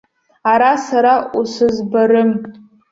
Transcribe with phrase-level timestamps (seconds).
[0.51, 2.31] Ара сара усызбарым.